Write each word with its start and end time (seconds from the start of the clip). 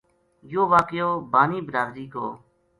یوہ 0.51 0.69
واقعو 0.71 1.09
بانی 1.31 1.59
برادری 1.67 2.05
کو 2.13 2.25